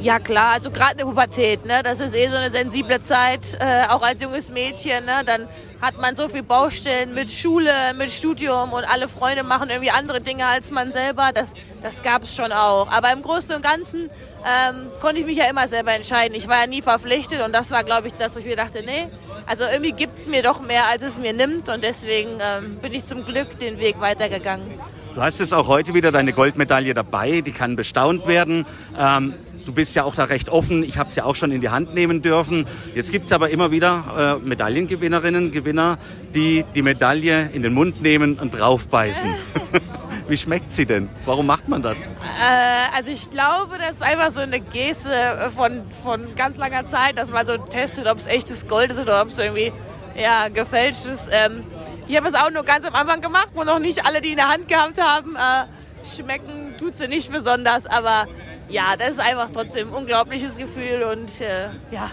Ja 0.00 0.18
klar, 0.18 0.52
also 0.52 0.70
gerade 0.70 0.92
in 0.92 0.98
der 0.98 1.04
Pubertät, 1.04 1.64
ne? 1.64 1.82
Das 1.82 2.00
ist 2.00 2.14
eh 2.14 2.28
so 2.28 2.36
eine 2.36 2.50
sensible 2.50 3.02
Zeit, 3.02 3.56
äh, 3.60 3.84
auch 3.88 4.02
als 4.02 4.22
junges 4.22 4.50
Mädchen, 4.50 5.04
ne? 5.04 5.22
Dann 5.24 5.46
hat 5.80 6.00
man 6.00 6.16
so 6.16 6.28
viel 6.28 6.42
Baustellen 6.42 7.14
mit 7.14 7.30
Schule, 7.30 7.72
mit 7.96 8.10
Studium 8.10 8.72
und 8.72 8.84
alle 8.84 9.08
Freunde 9.08 9.42
machen 9.42 9.70
irgendwie 9.70 9.90
andere 9.90 10.20
Dinge 10.20 10.46
als 10.46 10.70
man 10.70 10.92
selber. 10.92 11.30
Das, 11.34 11.48
das 11.82 12.02
gab 12.02 12.22
es 12.24 12.34
schon 12.34 12.52
auch. 12.52 12.90
Aber 12.90 13.12
im 13.12 13.22
Großen 13.22 13.54
und 13.54 13.62
Ganzen 13.62 14.10
ähm, 14.44 14.88
konnte 15.00 15.20
ich 15.20 15.26
mich 15.26 15.38
ja 15.38 15.44
immer 15.48 15.68
selber 15.68 15.92
entscheiden. 15.92 16.34
Ich 16.34 16.48
war 16.48 16.60
ja 16.60 16.66
nie 16.66 16.82
verpflichtet 16.82 17.40
und 17.42 17.52
das 17.52 17.70
war, 17.70 17.84
glaube 17.84 18.08
ich, 18.08 18.14
das, 18.14 18.34
wo 18.34 18.38
ich 18.38 18.46
mir 18.46 18.56
dachte, 18.56 18.82
nee, 18.84 19.06
also 19.46 19.64
irgendwie 19.70 19.92
gibt 19.92 20.18
es 20.18 20.28
mir 20.28 20.42
doch 20.42 20.60
mehr, 20.60 20.88
als 20.90 21.02
es 21.02 21.18
mir 21.18 21.32
nimmt 21.32 21.68
und 21.68 21.82
deswegen 21.82 22.30
ähm, 22.40 22.70
bin 22.80 22.92
ich 22.92 23.06
zum 23.06 23.24
Glück 23.24 23.58
den 23.58 23.78
Weg 23.78 24.00
weitergegangen. 24.00 24.66
Du 25.14 25.22
hast 25.22 25.38
jetzt 25.38 25.54
auch 25.54 25.68
heute 25.68 25.94
wieder 25.94 26.10
deine 26.10 26.32
Goldmedaille 26.32 26.94
dabei, 26.94 27.40
die 27.40 27.52
kann 27.52 27.76
bestaunt 27.76 28.26
werden. 28.26 28.66
Ähm, 28.98 29.34
du 29.64 29.72
bist 29.72 29.94
ja 29.94 30.04
auch 30.04 30.14
da 30.14 30.24
recht 30.24 30.48
offen. 30.48 30.82
Ich 30.82 30.98
habe 30.98 31.08
es 31.08 31.16
ja 31.16 31.24
auch 31.24 31.36
schon 31.36 31.52
in 31.52 31.60
die 31.60 31.68
Hand 31.68 31.94
nehmen 31.94 32.22
dürfen. 32.22 32.66
Jetzt 32.94 33.12
gibt 33.12 33.26
es 33.26 33.32
aber 33.32 33.50
immer 33.50 33.70
wieder 33.70 34.40
äh, 34.42 34.46
Medaillengewinnerinnen, 34.46 35.50
Gewinner, 35.50 35.98
die 36.34 36.64
die 36.74 36.82
Medaille 36.82 37.50
in 37.52 37.62
den 37.62 37.74
Mund 37.74 38.02
nehmen 38.02 38.38
und 38.38 38.58
draufbeißen. 38.58 39.28
Wie 40.26 40.36
schmeckt 40.36 40.72
sie 40.72 40.86
denn? 40.86 41.10
Warum 41.26 41.46
macht 41.46 41.68
man 41.68 41.82
das? 41.82 41.98
Äh, 42.00 42.96
also 42.96 43.10
ich 43.10 43.30
glaube, 43.30 43.76
das 43.78 43.92
ist 43.92 44.02
einfach 44.02 44.30
so 44.30 44.40
eine 44.40 44.60
Geste 44.60 45.50
von, 45.54 45.82
von 46.02 46.34
ganz 46.34 46.56
langer 46.56 46.86
Zeit, 46.86 47.18
dass 47.18 47.30
man 47.30 47.46
so 47.46 47.58
testet, 47.58 48.06
ob 48.06 48.18
es 48.18 48.26
echtes 48.26 48.66
Gold 48.66 48.92
ist 48.92 48.98
oder 48.98 49.20
ob 49.20 49.28
es 49.28 49.38
irgendwie 49.38 49.72
ja, 50.16 50.48
gefälscht 50.48 51.04
ist. 51.06 51.28
Ähm, 51.30 51.64
ich 52.06 52.16
habe 52.16 52.28
es 52.28 52.34
auch 52.34 52.50
nur 52.50 52.64
ganz 52.64 52.86
am 52.86 52.94
Anfang 52.94 53.20
gemacht, 53.20 53.50
wo 53.54 53.64
noch 53.64 53.78
nicht 53.78 54.06
alle, 54.06 54.20
die 54.20 54.30
in 54.30 54.36
der 54.36 54.48
Hand 54.48 54.68
gehabt 54.68 55.00
haben, 55.00 55.36
äh, 55.36 55.64
schmecken 56.06 56.74
tut 56.78 56.98
sie 56.98 57.08
nicht 57.08 57.30
besonders, 57.30 57.86
aber 57.86 58.26
ja, 58.68 58.96
das 58.98 59.10
ist 59.10 59.20
einfach 59.20 59.50
trotzdem 59.52 59.88
ein 59.88 59.94
unglaubliches 59.94 60.56
Gefühl 60.56 61.02
und 61.12 61.40
äh, 61.40 61.68
ja, 61.90 62.10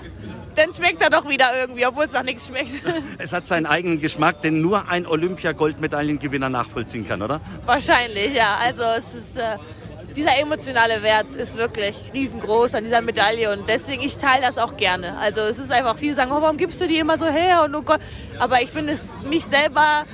dann 0.56 0.74
schmeckt 0.74 1.02
er 1.02 1.10
doch 1.10 1.28
wieder 1.28 1.48
irgendwie, 1.58 1.86
obwohl 1.86 2.06
es 2.06 2.14
nach 2.14 2.24
nichts 2.24 2.48
schmeckt. 2.48 2.72
Es 3.18 3.34
hat 3.34 3.48
seinen 3.48 3.66
eigenen 3.66 4.00
Geschmack, 4.00 4.42
den 4.42 4.62
nur 4.62 4.88
ein 4.88 5.06
Olympia-Goldmedaillengewinner 5.06 6.50
nachvollziehen 6.50 7.08
kann, 7.08 7.22
oder? 7.22 7.42
Wahrscheinlich, 7.66 8.34
ja. 8.34 8.58
Also 8.64 8.84
es 8.98 9.14
ist, 9.14 9.38
äh, 9.38 9.58
dieser 10.16 10.38
emotionale 10.40 11.04
Wert 11.04 11.36
ist 11.36 11.58
wirklich 11.58 11.96
riesengroß 12.14 12.76
an 12.76 12.84
dieser 12.84 13.02
Medaille 13.02 13.52
und 13.52 13.68
deswegen, 13.70 14.02
ich 14.02 14.18
teile 14.18 14.42
das 14.42 14.58
auch 14.58 14.78
gerne. 14.78 15.18
Also 15.18 15.42
es 15.42 15.58
ist 15.60 15.72
einfach, 15.72 15.98
viele 15.98 16.16
sagen, 16.16 16.32
oh, 16.32 16.42
warum 16.42 16.58
gibst 16.58 16.82
du 16.82 16.88
die 16.88 17.00
immer 17.00 17.18
so 17.18 17.28
her 17.28 17.64
und 17.64 17.76
oh 17.76 17.82
Gott. 17.82 18.02
Aber 18.40 18.62
ich 18.62 18.72
finde 18.72 18.94
es 18.94 19.10
mich 19.30 19.46
selber 19.46 20.06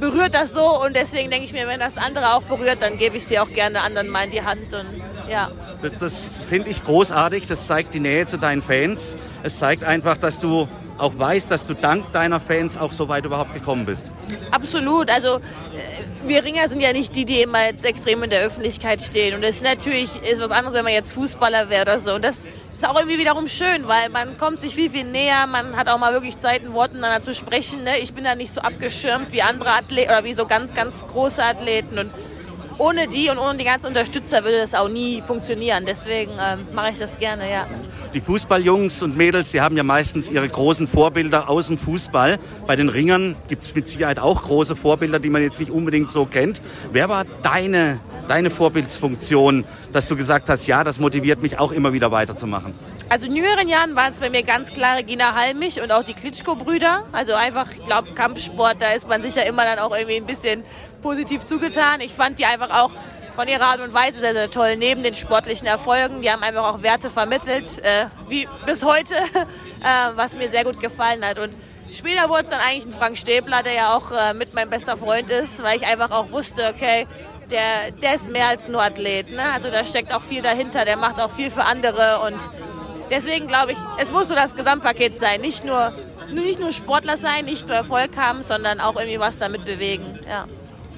berührt 0.00 0.34
das 0.34 0.52
so 0.52 0.84
und 0.84 0.94
deswegen 0.94 1.30
denke 1.30 1.44
ich 1.46 1.52
mir, 1.52 1.66
wenn 1.66 1.80
das 1.80 1.96
andere 1.96 2.34
auch 2.34 2.42
berührt, 2.42 2.82
dann 2.82 2.98
gebe 2.98 3.16
ich 3.16 3.26
sie 3.26 3.38
auch 3.38 3.50
gerne 3.50 3.82
anderen 3.82 4.08
mal 4.08 4.24
in 4.24 4.30
die 4.30 4.42
Hand 4.42 4.72
und 4.74 4.86
ja. 5.28 5.50
Das, 5.80 5.96
das 5.98 6.44
finde 6.44 6.70
ich 6.70 6.82
großartig. 6.84 7.46
Das 7.46 7.66
zeigt 7.66 7.94
die 7.94 8.00
Nähe 8.00 8.26
zu 8.26 8.36
deinen 8.36 8.62
Fans. 8.62 9.16
Es 9.42 9.58
zeigt 9.58 9.84
einfach, 9.84 10.16
dass 10.16 10.40
du 10.40 10.68
auch 10.98 11.16
weißt, 11.16 11.50
dass 11.50 11.66
du 11.66 11.74
dank 11.74 12.10
deiner 12.12 12.40
Fans 12.40 12.76
auch 12.76 12.90
so 12.90 13.08
weit 13.08 13.24
überhaupt 13.24 13.54
gekommen 13.54 13.86
bist. 13.86 14.10
Absolut. 14.50 15.08
Also 15.10 15.36
äh, 15.36 15.40
wir 16.26 16.42
Ringer 16.42 16.68
sind 16.68 16.80
ja 16.80 16.92
nicht 16.92 17.14
die, 17.14 17.24
die 17.24 17.42
immer 17.42 17.66
jetzt 17.66 17.84
extrem 17.84 18.24
in 18.24 18.30
der 18.30 18.40
Öffentlichkeit 18.40 19.02
stehen. 19.02 19.34
Und 19.34 19.44
es 19.44 19.60
natürlich 19.60 20.20
ist 20.22 20.40
was 20.40 20.50
anderes, 20.50 20.74
wenn 20.74 20.84
man 20.84 20.92
jetzt 20.92 21.12
Fußballer 21.12 21.70
wäre 21.70 21.82
oder 21.82 22.00
so. 22.00 22.14
Und 22.16 22.24
das 22.24 22.38
ist 22.72 22.86
auch 22.86 22.96
irgendwie 22.96 23.18
wiederum 23.18 23.46
schön, 23.46 23.86
weil 23.86 24.08
man 24.08 24.36
kommt 24.36 24.60
sich 24.60 24.74
viel, 24.74 24.90
viel 24.90 25.04
näher. 25.04 25.46
Man 25.46 25.76
hat 25.76 25.88
auch 25.88 25.98
mal 25.98 26.12
wirklich 26.12 26.38
Zeit, 26.38 26.64
in 26.64 26.72
Worten 26.72 26.96
miteinander 26.96 27.22
zu 27.22 27.34
sprechen. 27.34 27.84
Ne? 27.84 27.98
Ich 28.02 28.14
bin 28.14 28.24
da 28.24 28.34
nicht 28.34 28.52
so 28.52 28.60
abgeschirmt 28.60 29.30
wie 29.30 29.42
andere 29.42 29.70
Athleten 29.70 30.10
oder 30.10 30.24
wie 30.24 30.34
so 30.34 30.46
ganz, 30.46 30.74
ganz 30.74 31.06
große 31.06 31.42
Athleten. 31.42 31.98
Und 31.98 32.12
ohne 32.78 33.08
die 33.08 33.28
und 33.28 33.38
ohne 33.38 33.58
die 33.58 33.64
ganzen 33.64 33.86
Unterstützer 33.86 34.44
würde 34.44 34.58
das 34.58 34.74
auch 34.74 34.88
nie 34.88 35.20
funktionieren. 35.20 35.84
Deswegen 35.86 36.32
ähm, 36.32 36.66
mache 36.72 36.92
ich 36.92 36.98
das 36.98 37.18
gerne, 37.18 37.50
ja. 37.50 37.66
Die 38.14 38.20
Fußballjungs 38.20 39.02
und 39.02 39.16
Mädels, 39.16 39.50
die 39.50 39.60
haben 39.60 39.76
ja 39.76 39.82
meistens 39.82 40.30
ihre 40.30 40.48
großen 40.48 40.88
Vorbilder 40.88 41.50
aus 41.50 41.66
dem 41.66 41.76
Fußball. 41.76 42.38
Bei 42.66 42.76
den 42.76 42.88
Ringern 42.88 43.36
gibt 43.48 43.64
es 43.64 43.74
mit 43.74 43.86
Sicherheit 43.88 44.18
auch 44.18 44.42
große 44.42 44.76
Vorbilder, 44.76 45.18
die 45.18 45.28
man 45.28 45.42
jetzt 45.42 45.60
nicht 45.60 45.70
unbedingt 45.70 46.10
so 46.10 46.24
kennt. 46.24 46.62
Wer 46.92 47.08
war 47.08 47.24
deine, 47.42 48.00
deine 48.28 48.50
Vorbildsfunktion, 48.50 49.66
dass 49.92 50.08
du 50.08 50.16
gesagt 50.16 50.48
hast, 50.48 50.66
ja, 50.66 50.84
das 50.84 50.98
motiviert 50.98 51.42
mich 51.42 51.58
auch 51.58 51.72
immer 51.72 51.92
wieder 51.92 52.10
weiterzumachen? 52.12 52.72
Also 53.10 53.26
in 53.26 53.36
jüngeren 53.36 53.68
Jahren 53.68 53.96
waren 53.96 54.12
es 54.12 54.20
bei 54.20 54.28
mir 54.28 54.42
ganz 54.42 54.70
klar 54.70 54.98
Regina 54.98 55.34
Halmich 55.34 55.80
und 55.80 55.90
auch 55.92 56.04
die 56.04 56.12
Klitschko-Brüder. 56.12 57.04
Also 57.12 57.32
einfach, 57.32 57.72
ich 57.72 57.82
glaube, 57.84 58.12
Kampfsport, 58.12 58.82
da 58.82 58.90
ist 58.90 59.08
man 59.08 59.22
sicher 59.22 59.46
immer 59.46 59.64
dann 59.64 59.78
auch 59.78 59.96
irgendwie 59.96 60.16
ein 60.16 60.26
bisschen 60.26 60.62
positiv 61.02 61.44
zugetan. 61.46 62.00
Ich 62.00 62.12
fand 62.12 62.38
die 62.38 62.44
einfach 62.44 62.70
auch 62.82 62.90
von 63.38 63.46
ihrer 63.46 63.66
Art 63.66 63.80
und 63.80 63.94
Weise 63.94 64.18
sehr, 64.18 64.32
sehr 64.32 64.50
toll. 64.50 64.76
Neben 64.76 65.04
den 65.04 65.14
sportlichen 65.14 65.68
Erfolgen, 65.68 66.22
die 66.22 66.30
haben 66.30 66.42
einfach 66.42 66.64
auch 66.64 66.82
Werte 66.82 67.08
vermittelt, 67.08 67.78
äh, 67.84 68.06
wie 68.28 68.48
bis 68.66 68.84
heute, 68.84 69.14
äh, 69.80 70.16
was 70.16 70.32
mir 70.32 70.50
sehr 70.50 70.64
gut 70.64 70.80
gefallen 70.80 71.24
hat. 71.24 71.38
Und 71.38 71.52
später 71.92 72.28
wurde 72.28 72.44
es 72.44 72.50
dann 72.50 72.60
eigentlich 72.60 72.86
ein 72.86 72.92
Frank 72.92 73.16
Stäbler, 73.16 73.62
der 73.62 73.74
ja 73.74 73.96
auch 73.96 74.10
äh, 74.10 74.34
mit 74.34 74.54
mein 74.54 74.68
bester 74.68 74.96
Freund 74.96 75.30
ist, 75.30 75.62
weil 75.62 75.76
ich 75.76 75.86
einfach 75.86 76.10
auch 76.10 76.32
wusste, 76.32 76.72
okay, 76.74 77.06
der, 77.48 77.92
der 78.02 78.16
ist 78.16 78.28
mehr 78.28 78.48
als 78.48 78.66
nur 78.66 78.82
Athlet. 78.82 79.30
Ne? 79.30 79.42
Also 79.54 79.70
da 79.70 79.84
steckt 79.84 80.12
auch 80.12 80.22
viel 80.22 80.42
dahinter, 80.42 80.84
der 80.84 80.96
macht 80.96 81.20
auch 81.20 81.30
viel 81.30 81.52
für 81.52 81.64
andere 81.64 82.20
und 82.26 82.40
deswegen 83.08 83.46
glaube 83.46 83.70
ich, 83.70 83.78
es 83.98 84.10
muss 84.10 84.28
so 84.28 84.34
das 84.34 84.56
Gesamtpaket 84.56 85.18
sein. 85.20 85.40
Nicht 85.40 85.64
nur, 85.64 85.92
nicht 86.32 86.58
nur 86.58 86.72
Sportler 86.72 87.16
sein, 87.16 87.44
nicht 87.44 87.66
nur 87.66 87.76
Erfolg 87.76 88.16
haben, 88.16 88.42
sondern 88.42 88.80
auch 88.80 88.96
irgendwie 88.96 89.20
was 89.20 89.38
damit 89.38 89.64
bewegen. 89.64 90.18
Ja. 90.28 90.46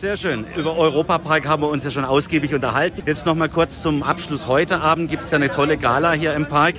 Sehr 0.01 0.17
schön. 0.17 0.47
Über 0.57 0.79
Europapark 0.79 1.47
haben 1.47 1.63
wir 1.63 1.69
uns 1.69 1.85
ja 1.85 1.91
schon 1.91 2.07
ausgiebig 2.07 2.55
unterhalten. 2.55 3.03
Jetzt 3.05 3.27
noch 3.27 3.35
mal 3.35 3.51
kurz 3.51 3.83
zum 3.83 4.03
Abschluss. 4.03 4.47
Heute 4.47 4.81
Abend 4.81 5.11
gibt 5.11 5.25
es 5.25 5.31
ja 5.31 5.37
eine 5.37 5.51
tolle 5.51 5.77
Gala 5.77 6.13
hier 6.13 6.33
im 6.33 6.47
Park. 6.47 6.77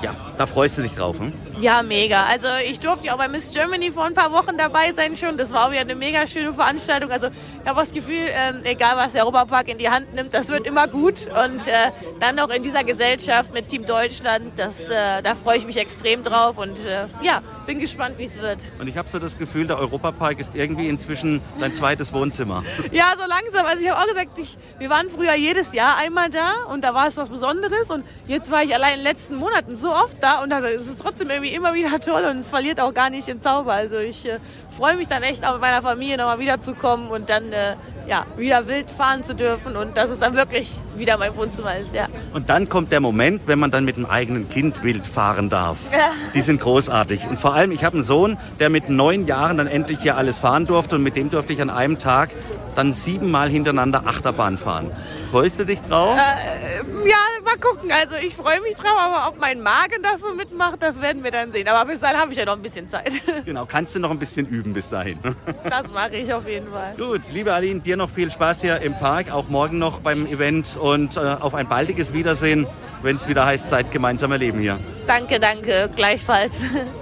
Ja, 0.00 0.14
da 0.38 0.46
freust 0.46 0.78
du 0.78 0.82
dich 0.82 0.94
drauf, 0.94 1.20
hm? 1.20 1.34
Ja, 1.62 1.80
mega. 1.84 2.24
Also 2.24 2.48
ich 2.68 2.80
durfte 2.80 3.06
ja 3.06 3.12
auch 3.14 3.18
bei 3.18 3.28
Miss 3.28 3.52
Germany 3.52 3.92
vor 3.92 4.04
ein 4.04 4.14
paar 4.14 4.32
Wochen 4.32 4.58
dabei 4.58 4.92
sein 4.96 5.14
schon. 5.14 5.36
Das 5.36 5.52
war 5.52 5.66
auch 5.66 5.70
wieder 5.70 5.82
eine 5.82 5.94
mega 5.94 6.26
schöne 6.26 6.52
Veranstaltung. 6.52 7.08
Also 7.12 7.28
ich 7.28 7.68
habe 7.68 7.78
das 7.78 7.92
Gefühl, 7.92 8.16
äh, 8.16 8.52
egal 8.68 8.96
was 8.96 9.12
der 9.12 9.22
Europapark 9.22 9.68
in 9.68 9.78
die 9.78 9.88
Hand 9.88 10.12
nimmt, 10.12 10.34
das 10.34 10.48
wird 10.48 10.66
immer 10.66 10.88
gut. 10.88 11.28
Und 11.28 11.68
äh, 11.68 11.92
dann 12.18 12.34
noch 12.34 12.48
in 12.50 12.64
dieser 12.64 12.82
Gesellschaft 12.82 13.54
mit 13.54 13.68
Team 13.68 13.86
Deutschland, 13.86 14.58
das, 14.58 14.88
äh, 14.88 15.22
da 15.22 15.36
freue 15.36 15.56
ich 15.56 15.64
mich 15.64 15.76
extrem 15.76 16.24
drauf. 16.24 16.58
Und 16.58 16.84
äh, 16.84 17.06
ja, 17.22 17.42
bin 17.64 17.78
gespannt, 17.78 18.18
wie 18.18 18.24
es 18.24 18.40
wird. 18.40 18.58
Und 18.80 18.88
ich 18.88 18.96
habe 18.96 19.08
so 19.08 19.20
das 19.20 19.38
Gefühl, 19.38 19.68
der 19.68 19.78
Europapark 19.78 20.40
ist 20.40 20.56
irgendwie 20.56 20.88
inzwischen 20.88 21.40
dein 21.60 21.72
zweites 21.72 22.12
Wohnzimmer. 22.12 22.64
Ja, 22.90 23.12
so 23.16 23.26
langsam. 23.26 23.64
Also 23.66 23.82
ich 23.82 23.88
habe 23.88 24.00
auch 24.02 24.06
gesagt, 24.06 24.38
ich, 24.38 24.58
wir 24.78 24.90
waren 24.90 25.08
früher 25.08 25.34
jedes 25.34 25.72
Jahr 25.72 25.96
einmal 25.98 26.28
da 26.28 26.64
und 26.68 26.82
da 26.82 26.92
war 26.92 27.06
es 27.06 27.16
was 27.16 27.28
Besonderes. 27.30 27.88
Und 27.88 28.04
jetzt 28.26 28.50
war 28.50 28.64
ich 28.64 28.74
allein 28.74 28.94
in 28.94 28.98
den 28.98 29.04
letzten 29.04 29.36
Monaten 29.36 29.76
so 29.76 29.90
oft 29.92 30.16
da 30.20 30.42
und 30.42 30.50
da 30.50 30.58
ist 30.58 30.88
es 30.88 30.96
trotzdem 30.98 31.30
irgendwie 31.52 31.56
immer 31.56 31.74
wieder 31.74 32.00
toll 32.00 32.24
und 32.30 32.38
es 32.38 32.50
verliert 32.50 32.80
auch 32.80 32.94
gar 32.94 33.10
nicht 33.10 33.28
den 33.28 33.40
Zauber. 33.40 33.72
Also 33.72 33.98
ich 33.98 34.26
äh, 34.26 34.38
freue 34.76 34.96
mich 34.96 35.08
dann 35.08 35.22
echt 35.22 35.46
auch 35.46 35.52
mit 35.52 35.60
meiner 35.60 35.82
Familie 35.82 36.16
nochmal 36.16 36.38
wiederzukommen 36.38 37.08
und 37.08 37.30
dann 37.30 37.52
äh, 37.52 37.76
ja, 38.08 38.24
wieder 38.36 38.66
wild 38.66 38.90
fahren 38.90 39.22
zu 39.22 39.34
dürfen 39.34 39.76
und 39.76 39.96
dass 39.96 40.10
es 40.10 40.18
dann 40.18 40.34
wirklich 40.34 40.80
wieder 40.96 41.18
mein 41.18 41.36
Wohnzimmer 41.36 41.76
ist, 41.76 41.94
ja. 41.94 42.08
Und 42.32 42.48
dann 42.48 42.68
kommt 42.68 42.90
der 42.90 43.00
Moment, 43.00 43.42
wenn 43.46 43.58
man 43.58 43.70
dann 43.70 43.84
mit 43.84 43.96
dem 43.96 44.06
eigenen 44.06 44.48
Kind 44.48 44.82
wild 44.82 45.06
fahren 45.06 45.48
darf. 45.48 45.78
Ja. 45.92 46.10
Die 46.34 46.40
sind 46.40 46.60
großartig. 46.60 47.28
Und 47.28 47.38
vor 47.38 47.54
allem, 47.54 47.70
ich 47.70 47.84
habe 47.84 47.94
einen 47.94 48.02
Sohn, 48.02 48.38
der 48.58 48.70
mit 48.70 48.88
neun 48.88 49.26
Jahren 49.26 49.58
dann 49.58 49.66
endlich 49.66 50.00
hier 50.02 50.16
alles 50.16 50.38
fahren 50.38 50.66
durfte 50.66 50.96
und 50.96 51.02
mit 51.02 51.16
dem 51.16 51.30
durfte 51.30 51.52
ich 51.52 51.62
an 51.62 51.70
einem 51.70 51.98
Tag 51.98 52.30
dann 52.74 52.92
siebenmal 52.92 53.48
hintereinander 53.48 54.04
Achterbahn 54.06 54.58
fahren. 54.58 54.90
Freust 55.30 55.60
du 55.60 55.64
dich 55.64 55.80
drauf? 55.80 56.16
Äh, 56.16 57.08
ja, 57.08 57.16
mal 57.44 57.56
gucken. 57.56 57.90
Also 57.90 58.16
ich 58.24 58.34
freue 58.34 58.60
mich 58.60 58.74
drauf, 58.74 58.98
aber 58.98 59.28
ob 59.28 59.40
mein 59.40 59.60
Magen 59.60 60.02
das 60.02 60.20
so 60.20 60.34
mitmacht, 60.34 60.82
das 60.82 61.00
werden 61.00 61.24
wir 61.24 61.30
dann 61.30 61.52
sehen. 61.52 61.68
Aber 61.68 61.88
bis 61.90 62.00
dahin 62.00 62.18
habe 62.18 62.32
ich 62.32 62.38
ja 62.38 62.44
noch 62.44 62.56
ein 62.56 62.62
bisschen 62.62 62.88
Zeit. 62.88 63.12
Genau, 63.44 63.66
kannst 63.66 63.94
du 63.94 63.98
noch 63.98 64.10
ein 64.10 64.18
bisschen 64.18 64.46
üben 64.46 64.72
bis 64.72 64.90
dahin. 64.90 65.18
Das 65.68 65.90
mache 65.92 66.16
ich 66.16 66.32
auf 66.32 66.46
jeden 66.46 66.70
Fall. 66.70 66.94
Gut, 66.96 67.22
liebe 67.32 67.52
Aline, 67.52 67.80
dir 67.80 67.96
noch 67.96 68.10
viel 68.10 68.30
Spaß 68.30 68.60
hier 68.60 68.80
im 68.80 68.94
Park, 68.94 69.32
auch 69.32 69.48
morgen 69.48 69.78
noch 69.78 70.00
beim 70.00 70.26
Event 70.26 70.76
und 70.76 71.16
äh, 71.16 71.20
auf 71.20 71.54
ein 71.54 71.68
baldiges 71.68 72.12
Wiedersehen, 72.12 72.66
wenn 73.02 73.16
es 73.16 73.26
wieder 73.26 73.46
heißt, 73.46 73.68
Zeit 73.68 73.90
gemeinsam 73.90 74.32
erleben 74.32 74.60
hier. 74.60 74.78
Danke, 75.06 75.40
danke, 75.40 75.90
gleichfalls. 75.94 76.60